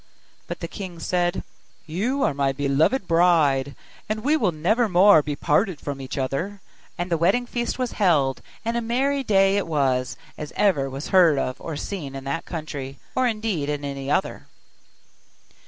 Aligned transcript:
But 0.47 0.61
the 0.61 0.67
king 0.67 0.97
said, 0.97 1.43
'You 1.85 2.23
are 2.23 2.33
my 2.33 2.53
beloved 2.53 3.07
bride, 3.07 3.75
and 4.09 4.23
we 4.23 4.35
will 4.35 4.51
never 4.51 4.89
more 4.89 5.21
be 5.21 5.35
parted 5.35 5.79
from 5.79 6.01
each 6.01 6.17
other.' 6.17 6.59
And 6.97 7.11
the 7.11 7.19
wedding 7.19 7.45
feast 7.45 7.77
was 7.77 7.91
held, 7.91 8.41
and 8.65 8.75
a 8.75 8.81
merry 8.81 9.21
day 9.23 9.57
it 9.57 9.67
was, 9.67 10.17
as 10.39 10.53
ever 10.55 10.89
was 10.89 11.09
heard 11.09 11.37
of 11.37 11.61
or 11.61 11.75
seen 11.77 12.15
in 12.15 12.23
that 12.23 12.45
country, 12.45 12.97
or 13.15 13.27
indeed 13.27 13.69
in 13.69 13.85
any 13.85 14.09
other. 14.09 14.47